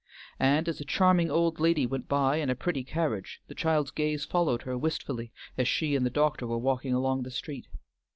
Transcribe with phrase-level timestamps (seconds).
[0.39, 4.25] And as a charming old lady went by in a pretty carriage, the child's gaze
[4.25, 7.67] followed her wistfully as she and the doctor were walking along the street.